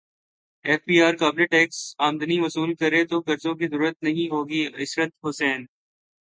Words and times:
F 0.65 0.81
B 0.87 0.95
R 1.01 1.15
قابل 1.15 1.45
tax 1.45 1.77
امدنی 1.99 2.37
وصول 2.39 2.71
کرے 2.75 3.01
تو 3.05 3.19
قرضوں 3.21 3.53
کی 3.55 3.67
ضرورت 3.67 3.97
نہیں 4.03 4.27
ہوگی 4.31 4.63
عشرت 4.75 5.11
حسین 5.23 5.59